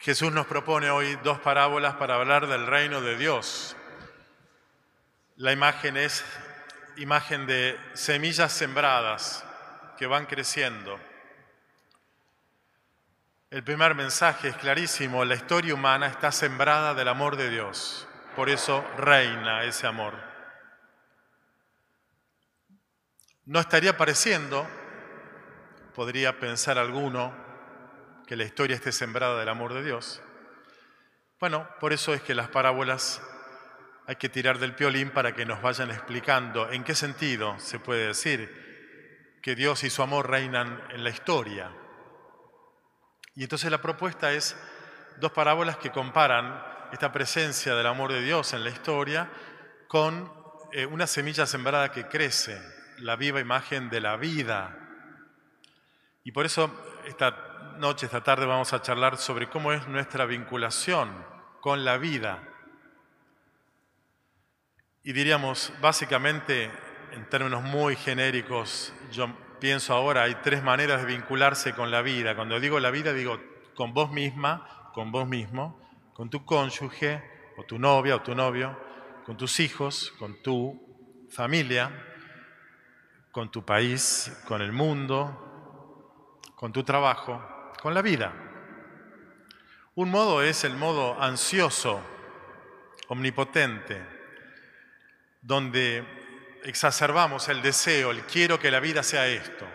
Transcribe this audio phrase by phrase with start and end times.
[0.00, 3.76] Jesús nos propone hoy dos parábolas para hablar del reino de Dios.
[5.36, 6.24] La imagen es
[6.96, 9.44] imagen de semillas sembradas
[9.98, 10.98] que van creciendo.
[13.50, 18.48] El primer mensaje es clarísimo, la historia humana está sembrada del amor de Dios, por
[18.48, 20.14] eso reina ese amor.
[23.44, 24.66] No estaría pareciendo,
[25.94, 27.49] podría pensar alguno,
[28.30, 30.22] que la historia esté sembrada del amor de Dios.
[31.40, 33.20] Bueno, por eso es que las parábolas
[34.06, 38.06] hay que tirar del piolín para que nos vayan explicando en qué sentido se puede
[38.06, 41.72] decir que Dios y su amor reinan en la historia.
[43.34, 44.56] Y entonces la propuesta es
[45.16, 46.62] dos parábolas que comparan
[46.92, 49.28] esta presencia del amor de Dios en la historia
[49.88, 50.32] con
[50.70, 52.62] eh, una semilla sembrada que crece,
[52.98, 54.78] la viva imagen de la vida.
[56.22, 56.70] Y por eso
[57.08, 57.49] esta
[57.80, 61.08] noche, esta tarde vamos a charlar sobre cómo es nuestra vinculación
[61.62, 62.46] con la vida.
[65.02, 66.70] Y diríamos, básicamente,
[67.12, 72.36] en términos muy genéricos, yo pienso ahora, hay tres maneras de vincularse con la vida.
[72.36, 73.40] Cuando digo la vida, digo
[73.74, 75.80] con vos misma, con vos mismo,
[76.12, 77.22] con tu cónyuge,
[77.56, 78.78] o tu novia, o tu novio,
[79.24, 81.90] con tus hijos, con tu familia,
[83.32, 87.42] con tu país, con el mundo, con tu trabajo,
[87.80, 88.32] con la vida.
[89.94, 92.00] Un modo es el modo ansioso,
[93.08, 94.00] omnipotente,
[95.40, 96.04] donde
[96.64, 99.66] exacerbamos el deseo, el quiero que la vida sea esto.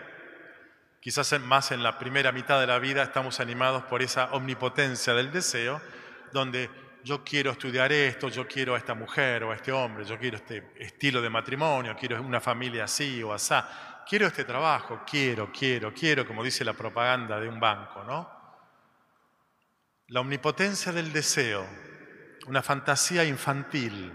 [1.00, 5.30] Quizás más en la primera mitad de la vida estamos animados por esa omnipotencia del
[5.32, 5.80] deseo,
[6.32, 6.70] donde
[7.04, 10.36] yo quiero estudiar esto, yo quiero a esta mujer o a este hombre, yo quiero
[10.36, 15.92] este estilo de matrimonio, quiero una familia así o asá, quiero este trabajo, quiero, quiero,
[15.92, 18.30] quiero, como dice la propaganda de un banco, ¿no?
[20.08, 21.66] La omnipotencia del deseo,
[22.46, 24.12] una fantasía infantil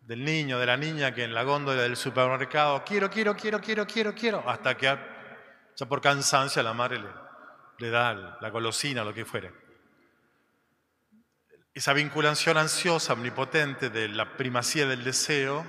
[0.00, 3.86] del niño, de la niña que en la góndola del supermercado, quiero, quiero, quiero, quiero,
[3.86, 4.86] quiero, quiero, hasta que
[5.76, 7.02] ya por cansancio la madre
[7.78, 9.52] le, da la golosina, lo que fuere.
[11.72, 15.64] Esa vinculación ansiosa, omnipotente de la primacía del deseo,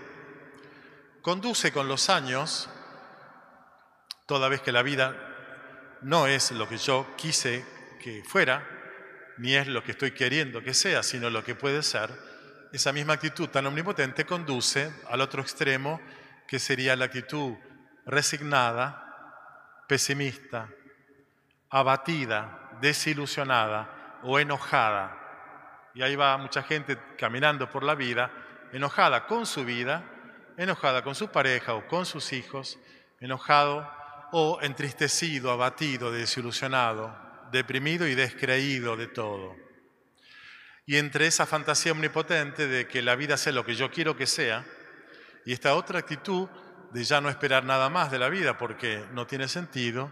[1.22, 2.70] conduce con los años,
[4.26, 5.16] toda vez que la vida
[6.02, 7.66] no es lo que yo quise
[8.02, 8.68] que fuera,
[9.38, 12.10] ni es lo que estoy queriendo que sea, sino lo que puede ser,
[12.72, 16.02] esa misma actitud tan omnipotente conduce al otro extremo,
[16.48, 17.54] que sería la actitud
[18.06, 20.70] resignada, pesimista,
[21.70, 25.90] abatida, desilusionada o enojada.
[25.94, 28.30] Y ahí va mucha gente caminando por la vida,
[28.74, 30.04] enojada con su vida,
[30.58, 32.78] enojada con su pareja o con sus hijos,
[33.20, 33.90] enojado
[34.32, 37.16] o entristecido, abatido, desilusionado,
[37.52, 39.56] deprimido y descreído de todo.
[40.86, 44.28] Y entre esa fantasía omnipotente de que la vida sea lo que yo quiero que
[44.28, 44.66] sea,
[45.46, 46.48] y esta otra actitud
[46.92, 50.12] de ya no esperar nada más de la vida porque no tiene sentido,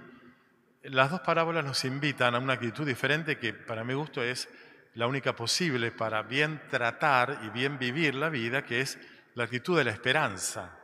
[0.84, 4.50] las dos parábolas nos invitan a una actitud diferente que para mi gusto es
[4.96, 9.00] la única posible para bien tratar y bien vivir la vida, que es
[9.34, 10.78] la actitud de la esperanza.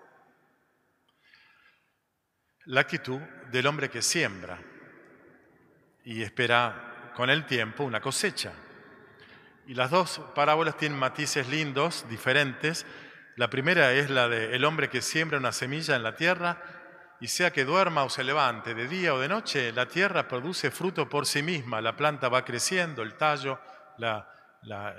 [2.70, 3.20] La actitud
[3.52, 4.60] del hombre que siembra
[6.04, 8.52] y espera con el tiempo una cosecha.
[9.66, 12.86] Y las dos parábolas tienen matices lindos, diferentes.
[13.38, 16.62] La primera es la de el hombre que siembra una semilla en la tierra
[17.20, 20.70] y sea que duerma o se levante, de día o de noche, la tierra produce
[20.70, 21.82] fruto por sí misma.
[21.82, 23.60] La planta va creciendo, el tallo,
[23.98, 24.32] la,
[24.62, 24.96] la,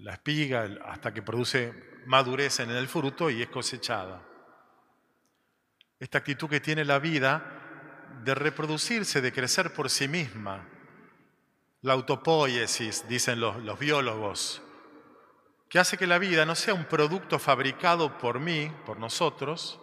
[0.00, 4.20] la espiga, hasta que produce madurez en el fruto y es cosechada.
[6.00, 7.58] Esta actitud que tiene la vida
[8.24, 10.66] de reproducirse, de crecer por sí misma,
[11.82, 14.62] la autopoiesis, dicen los, biólogos,
[15.68, 19.80] que hace que la vida no sea un producto fabricado por mí, por nosotros,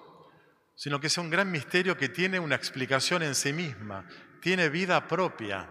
[0.76, 4.06] sino que sea un gran misterio que tiene una explicación en sí misma,
[4.42, 5.70] tiene vida propia,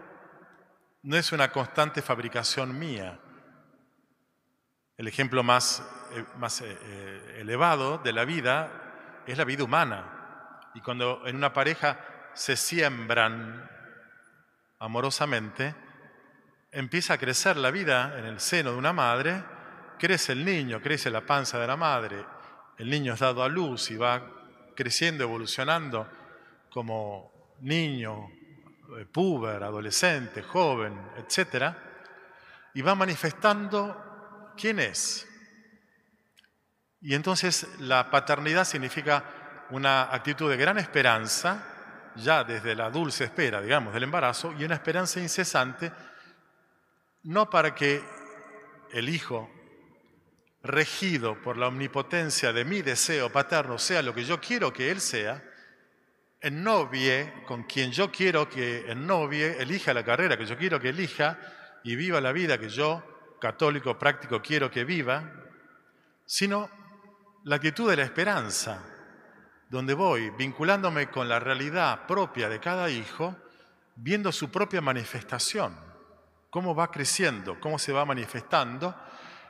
[1.03, 3.19] no es una constante fabricación mía.
[4.97, 10.24] El ejemplo más, eh, eh, eh, elevado de la vida es la vida humana.
[10.75, 11.97] Y cuando en una pareja
[12.33, 13.67] se siembran
[14.77, 15.73] amorosamente,
[16.69, 19.41] empieza a crecer la vida en el seno de una madre,
[19.97, 22.25] crece el niño, crece la panza de la madre,
[22.77, 24.21] el niño es dado a luz y va
[24.75, 26.09] creciendo, evolucionando
[26.69, 28.27] como niño,
[28.99, 31.73] eh, puber, adolescente, joven, etc.
[32.73, 35.25] Y va manifestando quién es.
[36.99, 39.23] Y entonces la paternidad significa
[39.71, 44.75] una actitud de gran esperanza, ya desde la dulce espera, digamos, del embarazo, y una
[44.75, 45.91] esperanza incesante
[47.23, 48.03] no para que
[48.91, 49.49] el Hijo,
[50.63, 55.01] regido por la omnipotencia de mi deseo paterno, sea lo que yo quiero que Él
[55.01, 55.43] sea,
[56.41, 61.39] ennovie con quien yo quiero que ennovie, elija la carrera que yo quiero que elija
[61.83, 63.03] y viva la vida que yo,
[63.41, 65.31] católico práctico, quiero que viva,
[66.25, 66.69] sino
[67.43, 68.94] la actitud de la esperanza,
[69.69, 73.35] donde voy vinculándome con la realidad propia de cada hijo,
[73.95, 75.75] viendo su propia manifestación,
[76.49, 78.95] cómo va creciendo, cómo se va manifestando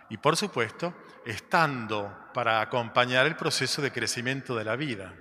[0.09, 0.94] y por supuesto
[1.25, 5.13] estando para acompañar el proceso de crecimiento de la vida,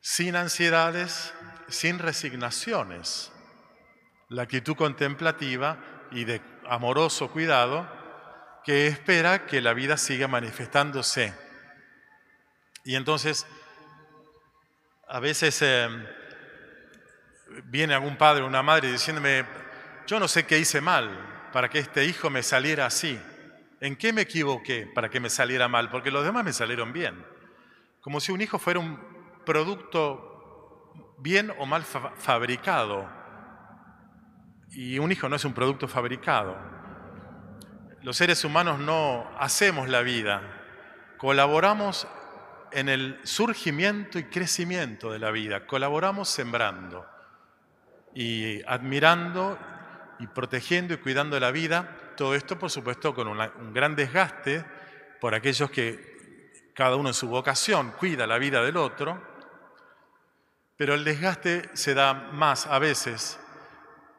[0.00, 1.32] sin ansiedades,
[1.68, 3.32] sin resignaciones.
[4.28, 5.78] La actitud contemplativa
[6.10, 7.88] y de amoroso cuidado
[8.64, 11.45] que espera que la vida siga manifestándose.
[12.86, 13.44] Y entonces,
[15.08, 15.88] a veces eh,
[17.64, 19.44] viene algún padre o una madre diciéndome,
[20.06, 23.20] yo no sé qué hice mal para que este hijo me saliera así.
[23.80, 25.90] ¿En qué me equivoqué para que me saliera mal?
[25.90, 27.26] Porque los demás me salieron bien.
[28.00, 29.00] Como si un hijo fuera un
[29.44, 33.10] producto bien o mal fabricado.
[34.70, 36.56] Y un hijo no es un producto fabricado.
[38.02, 40.40] Los seres humanos no hacemos la vida,
[41.18, 42.06] colaboramos
[42.72, 47.06] en el surgimiento y crecimiento de la vida, colaboramos sembrando
[48.14, 49.58] y admirando
[50.18, 54.64] y protegiendo y cuidando la vida, todo esto por supuesto con un gran desgaste
[55.20, 59.22] por aquellos que cada uno en su vocación cuida la vida del otro,
[60.76, 63.38] pero el desgaste se da más a veces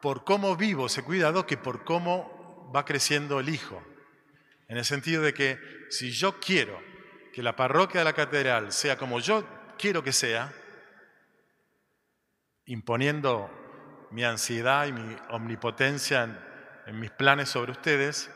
[0.00, 3.82] por cómo vivo ese cuidado que por cómo va creciendo el hijo.
[4.68, 5.58] En el sentido de que
[5.88, 6.87] si yo quiero
[7.32, 9.44] que la parroquia de la catedral sea como yo
[9.78, 10.52] quiero que sea,
[12.66, 13.50] imponiendo
[14.10, 16.24] mi ansiedad y mi omnipotencia
[16.86, 18.30] en, mis planes sobre ustedes,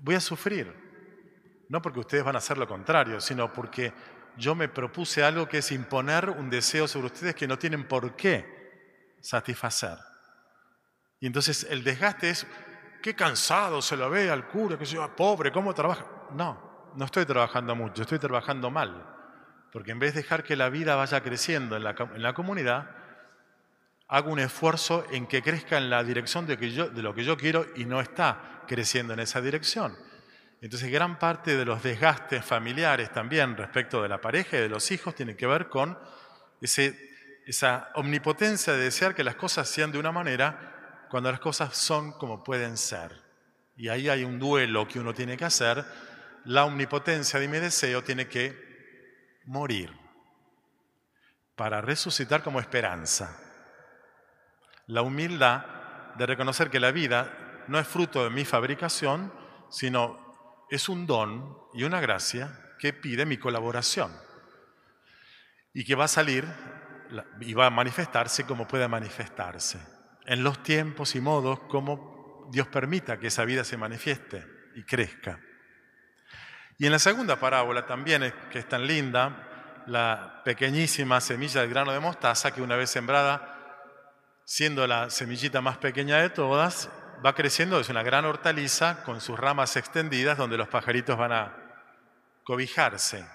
[0.00, 0.72] voy a sufrir.
[1.68, 3.92] No porque ustedes van a hacer lo contrario, sino porque
[4.36, 8.14] yo me propuse algo que es imponer un deseo sobre ustedes que no tienen por
[8.16, 9.98] qué satisfacer.
[11.20, 12.46] Y entonces el desgaste es
[13.02, 16.06] qué cansado se lo ve al cura, que se va pobre, ¿cómo trabaja?
[16.32, 16.65] No,
[16.96, 19.06] no estoy trabajando mucho, estoy trabajando mal.
[19.72, 22.90] Porque en vez de dejar que la vida vaya creciendo en la, en la comunidad,
[24.08, 27.24] hago un esfuerzo en que crezca en la dirección de, que yo, de lo que
[27.24, 29.96] yo quiero y no está creciendo en esa dirección.
[30.60, 34.90] Entonces, gran parte de los desgastes familiares también respecto de la pareja y de los
[34.90, 35.98] hijos tiene que ver con
[36.60, 36.98] ese,
[37.46, 42.12] esa omnipotencia de desear que las cosas sean de una manera cuando las cosas son
[42.12, 43.12] como pueden ser.
[43.76, 45.84] Y ahí hay un duelo que uno tiene que hacer.
[46.46, 49.92] La omnipotencia de mi deseo tiene que morir
[51.56, 53.36] para resucitar como esperanza.
[54.86, 55.64] La humildad
[56.14, 59.32] de reconocer que la vida no es fruto de mi fabricación,
[59.70, 64.12] sino es un don y una gracia que pide mi colaboración
[65.74, 66.46] y que va a salir
[67.40, 69.80] y va a manifestarse como puede manifestarse
[70.26, 74.46] en los tiempos y modos como Dios permita que esa vida se manifieste
[74.76, 75.40] y crezca.
[76.78, 81.92] Y en la segunda parábola también, que es tan linda, la pequeñísima semilla del grano
[81.92, 83.52] de mostaza que una vez sembrada,
[84.44, 86.90] siendo la semillita más pequeña de todas,
[87.24, 91.56] va creciendo, es una gran hortaliza con sus ramas extendidas donde los pajaritos van a
[92.44, 93.26] cobijarse.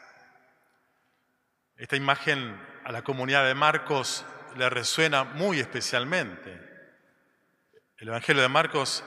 [1.75, 4.24] Esta imagen a la comunidad de Marcos
[4.56, 6.60] le resuena muy especialmente.
[7.98, 9.04] El Evangelio de Marcos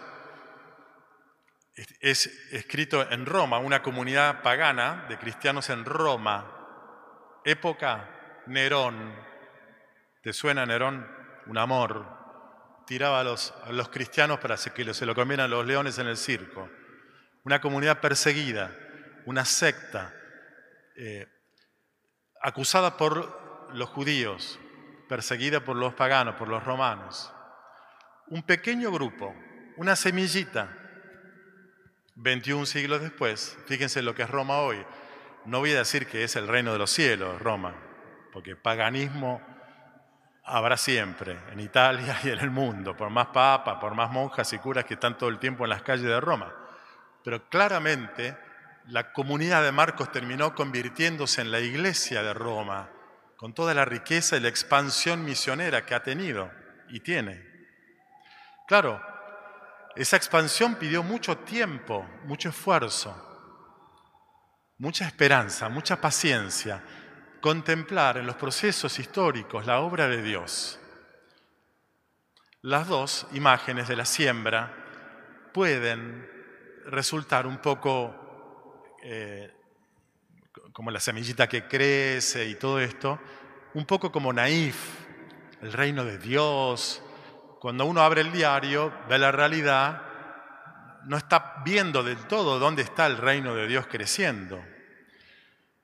[2.00, 9.14] es escrito en Roma, una comunidad pagana de cristianos en Roma, época Nerón.
[10.23, 11.07] ¿Te suena Nerón?
[11.47, 12.07] Un amor.
[12.87, 13.52] Tiraba a los,
[13.90, 16.69] cristianos para que se lo comieran los leones en el circo.
[17.45, 18.71] Una comunidad perseguida,
[19.26, 20.14] una secta,
[20.97, 21.26] eh,
[22.40, 24.59] acusada por los judíos,
[25.09, 27.35] perseguida por los paganos, por los romanos
[28.28, 29.35] un pequeño grupo,
[29.76, 30.69] una semillita,
[32.16, 34.85] 21 siglos después, fíjense lo que es Roma hoy.
[35.47, 37.75] No voy a decir que es el reino de los cielos, Roma,
[38.33, 39.42] porque paganismo
[40.44, 44.59] habrá siempre, en Italia y en el mundo, por más papas, por más monjas y
[44.59, 46.54] curas que están todo el tiempo en las calles de Roma.
[47.25, 48.37] Pero claramente
[48.87, 52.90] la comunidad de Marcos terminó convirtiéndose en la iglesia de Roma,
[53.37, 56.50] con toda la riqueza y la expansión misionera que ha tenido
[56.88, 57.44] y tiene.
[58.66, 59.02] Claro,
[59.96, 63.14] esa expansión pidió mucho tiempo, mucho esfuerzo,
[64.78, 66.82] mucha esperanza, mucha paciencia,
[67.40, 70.80] contemplar en los procesos históricos la obra de Dios.
[72.62, 74.74] las dos imágenes de la siembra
[75.52, 76.26] pueden
[76.86, 79.52] resultar un poco eh,
[80.72, 83.20] como la semillita que crece y todo esto,
[83.74, 84.76] un poco como naif,
[85.62, 87.03] el reino de Dios.
[87.64, 90.02] Cuando uno abre el diario, ve la realidad,
[91.04, 94.62] no está viendo del todo dónde está el reino de Dios creciendo.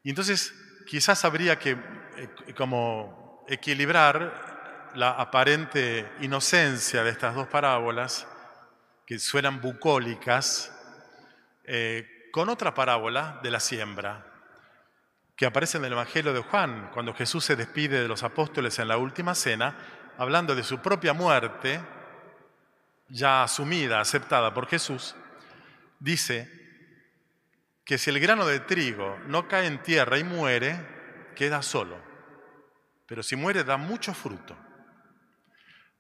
[0.02, 0.52] Y entonces
[0.87, 8.28] quizás habría que eh, como equilibrar la aparente inocencia de estas dos parábolas,
[9.06, 10.78] que suenan bucólicas,
[11.64, 14.26] eh, con otra parábola de la siembra,
[15.34, 18.88] que aparece en el Evangelio de Juan, cuando Jesús se despide de los apóstoles en
[18.88, 21.80] la última cena, hablando de su propia muerte,
[23.08, 25.16] ya asumida, aceptada por Jesús,
[25.98, 26.46] dice
[27.86, 31.96] que si el grano de trigo no cae en tierra y muere, queda solo.
[33.06, 34.54] Pero si muere da mucho fruto.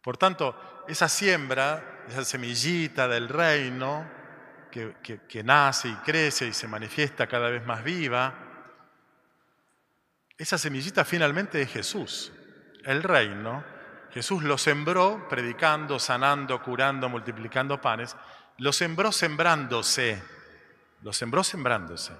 [0.02, 4.06] Por tanto, esa siembra, esa semillita del reino
[4.70, 4.96] que,
[5.26, 8.34] que nace y crece y se manifiesta cada vez más viva,
[10.36, 12.30] esa semillita finalmente es Jesús,
[12.84, 13.79] el reino.
[14.12, 18.16] Jesús lo sembró predicando, sanando, curando, multiplicando panes.
[18.58, 20.22] Lo sembró sembrándose.
[21.02, 22.12] Lo sembró sembrándose.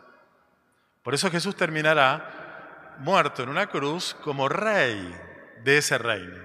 [1.03, 5.15] Por eso Jesús terminará muerto en una cruz como rey
[5.65, 6.39] de ese reino,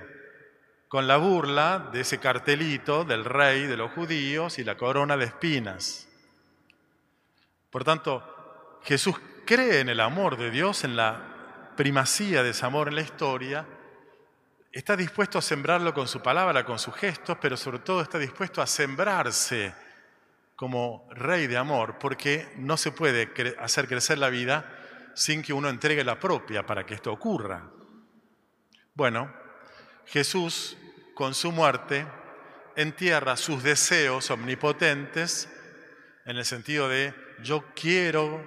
[0.88, 5.26] con la burla de ese cartelito del rey de los judíos y la corona de
[5.26, 6.08] espinas.
[7.70, 12.88] Por tanto, Jesús cree en el amor de Dios, en la primacía de ese amor
[12.88, 13.66] en la historia,
[14.76, 18.62] está dispuesto a sembrarlo con su palabra, con sus gestos, pero sobre todo está dispuesto
[18.62, 19.74] a sembrarse
[20.54, 25.70] como rey de amor, porque no se puede hacer crecer la vida sin que uno
[25.70, 27.72] entregue la propia para que esto ocurra.
[28.94, 29.34] Bueno,
[30.08, 30.78] Jesús
[31.14, 32.06] con su muerte
[32.76, 35.50] entierra sus deseos omnipotentes
[36.26, 38.44] en el sentido de yo quiero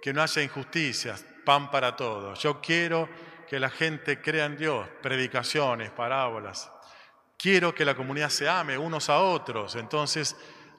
[0.00, 2.38] que no haya injusticias, pan para todos.
[2.40, 3.08] Yo quiero
[3.50, 6.70] que la gente crea en Dios, predicaciones, parábolas.
[7.36, 9.74] Quiero que la comunidad se ame unos a otros.
[9.74, 10.36] Entonces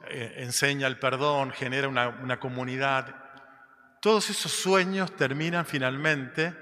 [0.08, 3.13] eh, enseña el perdón, genera una, una comunidad.
[4.00, 6.56] Todos esos sueños terminan finalmente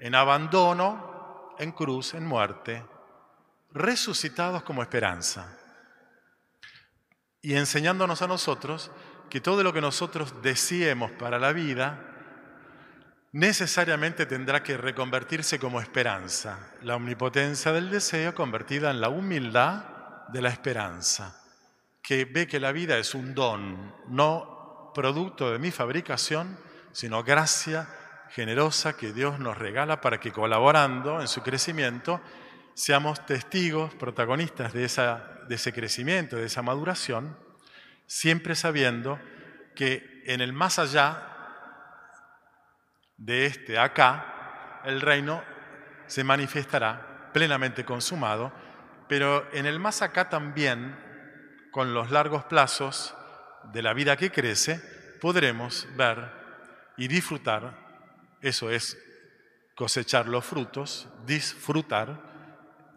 [0.00, 2.82] en abandono, en cruz, en muerte,
[3.70, 5.58] resucitados como esperanza.
[7.42, 8.90] Y enseñándonos a nosotros
[9.28, 12.09] que todo lo que nosotros deseemos para la vida,
[13.32, 20.42] necesariamente tendrá que reconvertirse como esperanza, la omnipotencia del deseo convertida en la humildad de
[20.42, 21.40] la esperanza,
[22.02, 26.58] que ve que la vida es un don, no producto de mi fabricación,
[26.92, 27.88] sino gracia
[28.30, 32.20] generosa que Dios nos regala para que colaborando en su crecimiento
[32.74, 37.36] seamos testigos, protagonistas de, ese crecimiento, de esa maduración,
[38.06, 39.20] siempre sabiendo
[39.74, 41.30] que en el más allá
[43.20, 45.44] de este acá, el reino
[46.06, 48.50] se manifestará plenamente consumado,
[49.08, 50.98] pero en el más acá también,
[51.70, 53.14] con los largos plazos
[53.72, 54.80] de la vida que crece,
[55.20, 56.32] podremos ver
[56.96, 57.76] y disfrutar,
[58.40, 58.98] eso es
[59.76, 62.18] cosechar los frutos, disfrutar,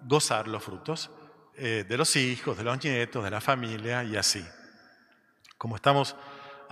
[0.04, 1.12] gozar los frutos
[1.56, 4.44] eh, de los hijos, de los nietos, de la familia y así.
[5.58, 6.16] Como estamos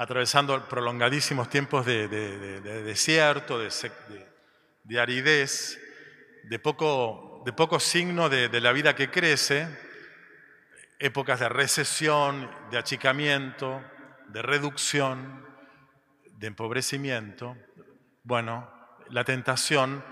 [0.02, 5.80] atravesando prolongadísimos tiempos de, desierto, de, aridez,
[6.46, 9.68] de poco, de signo de, la vida que crece,
[10.98, 13.84] épocas de recesión, de achicamiento,
[14.30, 15.46] de reducción,
[16.32, 17.56] de empobrecimiento.
[18.24, 18.72] Bueno,
[19.10, 20.04] la tentación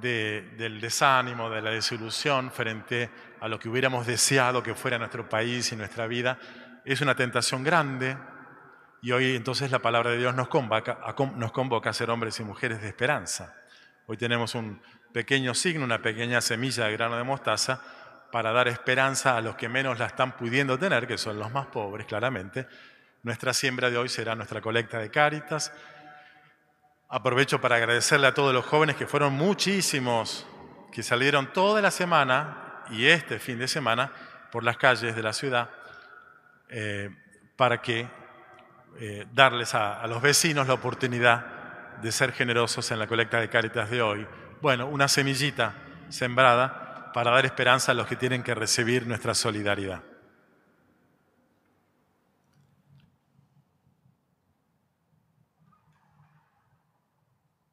[0.00, 3.08] del desánimo, de la desilusión frente
[3.40, 6.36] a lo que hubiéramos deseado que fuera nuestro país y nuestra vida,
[6.84, 8.16] es una tentación grande
[9.02, 12.38] y hoy entonces la palabra de Dios nos convoca, a, nos convoca a ser hombres
[12.40, 13.56] y mujeres de esperanza.
[14.06, 17.82] Hoy tenemos un pequeño signo, una pequeña semilla de grano de mostaza
[18.30, 21.66] para dar esperanza a los que menos la están pudiendo tener, que son los más
[21.66, 22.66] pobres, claramente.
[23.22, 25.72] Nuestra siembra de hoy será nuestra colecta de cáritas.
[27.08, 30.46] Aprovecho para agradecerle a todos los jóvenes que fueron muchísimos,
[30.92, 34.12] que salieron toda la semana y este fin de semana
[34.52, 35.70] por las calles de la ciudad
[36.68, 37.10] eh,
[37.56, 38.08] para que
[38.98, 43.90] eh, darles a, los vecinos la oportunidad de ser generosos en la colecta de Cáritas
[43.90, 44.26] de hoy.
[44.60, 45.74] Bueno, una semillita
[46.08, 50.02] sembrada para dar esperanza a los que tienen que recibir nuestra solidaridad.